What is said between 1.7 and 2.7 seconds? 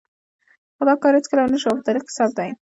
او په تاریخ کې ثبت دی.